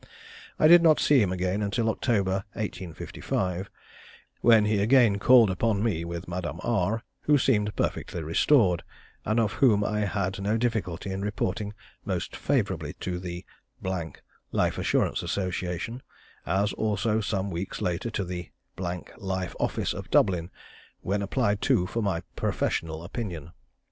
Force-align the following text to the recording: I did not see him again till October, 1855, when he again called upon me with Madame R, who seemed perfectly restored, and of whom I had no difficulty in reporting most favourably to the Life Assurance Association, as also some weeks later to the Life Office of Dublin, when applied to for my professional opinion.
I 0.57 0.67
did 0.67 0.81
not 0.81 0.99
see 0.99 1.21
him 1.21 1.31
again 1.31 1.69
till 1.69 1.87
October, 1.87 2.43
1855, 2.53 3.69
when 4.39 4.65
he 4.65 4.79
again 4.81 5.19
called 5.19 5.51
upon 5.51 5.83
me 5.83 6.03
with 6.05 6.27
Madame 6.27 6.59
R, 6.63 7.03
who 7.25 7.37
seemed 7.37 7.75
perfectly 7.75 8.23
restored, 8.23 8.81
and 9.25 9.39
of 9.39 9.51
whom 9.61 9.83
I 9.83 9.99
had 10.05 10.41
no 10.41 10.57
difficulty 10.57 11.11
in 11.11 11.21
reporting 11.21 11.75
most 12.03 12.35
favourably 12.35 12.93
to 13.01 13.19
the 13.19 13.45
Life 14.51 14.79
Assurance 14.79 15.21
Association, 15.21 16.01
as 16.47 16.73
also 16.73 17.21
some 17.21 17.51
weeks 17.51 17.79
later 17.79 18.09
to 18.09 18.23
the 18.25 18.49
Life 18.79 19.55
Office 19.59 19.93
of 19.93 20.09
Dublin, 20.09 20.49
when 21.01 21.21
applied 21.21 21.61
to 21.61 21.85
for 21.85 22.01
my 22.01 22.23
professional 22.35 23.03
opinion. 23.03 23.51